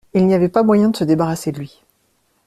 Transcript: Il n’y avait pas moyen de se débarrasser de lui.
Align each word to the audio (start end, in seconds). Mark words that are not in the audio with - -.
Il 0.15 0.25
n’y 0.25 0.33
avait 0.33 0.49
pas 0.49 0.63
moyen 0.63 0.89
de 0.89 0.95
se 0.97 1.03
débarrasser 1.03 1.51
de 1.51 1.59
lui. 1.59 1.83